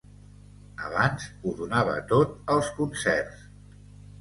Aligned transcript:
Abans 0.87 1.27
ho 1.45 1.53
donava 1.61 1.99
tot 2.15 2.35
als 2.55 2.73
concerts. 2.81 3.45